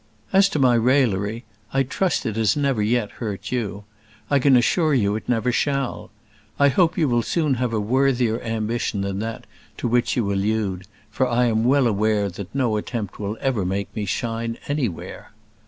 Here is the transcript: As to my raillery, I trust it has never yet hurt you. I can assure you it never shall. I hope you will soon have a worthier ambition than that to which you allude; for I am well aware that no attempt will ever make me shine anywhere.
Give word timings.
As 0.33 0.49
to 0.49 0.57
my 0.57 0.73
raillery, 0.73 1.43
I 1.71 1.83
trust 1.83 2.25
it 2.25 2.35
has 2.35 2.57
never 2.57 2.81
yet 2.81 3.11
hurt 3.21 3.51
you. 3.51 3.83
I 4.31 4.39
can 4.39 4.57
assure 4.57 4.95
you 4.95 5.15
it 5.15 5.29
never 5.29 5.51
shall. 5.51 6.09
I 6.57 6.69
hope 6.69 6.97
you 6.97 7.07
will 7.07 7.21
soon 7.21 7.53
have 7.61 7.71
a 7.71 7.79
worthier 7.79 8.41
ambition 8.41 9.01
than 9.01 9.19
that 9.19 9.45
to 9.77 9.87
which 9.87 10.15
you 10.17 10.33
allude; 10.33 10.87
for 11.11 11.27
I 11.29 11.45
am 11.45 11.65
well 11.65 11.85
aware 11.85 12.29
that 12.29 12.55
no 12.55 12.77
attempt 12.77 13.19
will 13.19 13.37
ever 13.41 13.63
make 13.63 13.95
me 13.95 14.05
shine 14.05 14.57
anywhere. 14.67 15.33